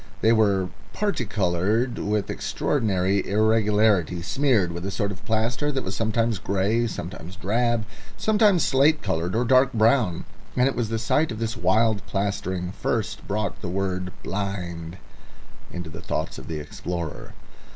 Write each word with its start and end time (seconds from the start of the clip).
They 0.21 0.33
were 0.33 0.69
particoloured 0.93 1.99
with 1.99 2.31
extraordinary 2.31 3.23
irregularity, 3.29 4.23
smeared 4.23 4.71
with 4.71 4.83
a 4.83 4.89
sort 4.89 5.11
of 5.11 5.23
plaster 5.25 5.71
that 5.71 5.83
was 5.83 5.95
sometimes 5.95 6.39
grey, 6.39 6.87
sometimes 6.87 7.35
drab, 7.35 7.85
sometimes 8.17 8.63
slate 8.63 9.03
coloured 9.03 9.35
or 9.35 9.45
dark 9.45 9.73
brown; 9.73 10.25
and 10.55 10.67
it 10.67 10.75
was 10.75 10.89
the 10.89 10.97
sight 10.97 11.31
of 11.31 11.37
this 11.37 11.55
wild 11.55 12.03
plastering 12.07 12.71
first 12.71 13.27
brought 13.27 13.61
the 13.61 13.69
word 13.69 14.11
"blind" 14.23 14.97
into 15.71 15.91
the 15.91 16.01
thoughts 16.01 16.39
of 16.39 16.47
the 16.47 16.59
explorer. 16.59 17.33